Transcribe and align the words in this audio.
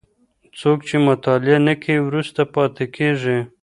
څوک 0.59 0.79
چي 0.87 0.95
مطالعه 1.09 1.57
نه 1.67 1.73
کوي 1.83 1.99
وروسته 2.03 2.41
پاتې 2.53 2.85
کيږي. 2.95 3.39